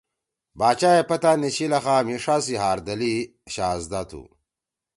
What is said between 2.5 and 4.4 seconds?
ہاردلی شہزَدا تُھو۔